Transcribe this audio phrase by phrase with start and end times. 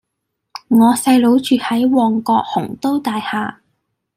[0.69, 3.57] 我細佬住喺旺角鴻都大廈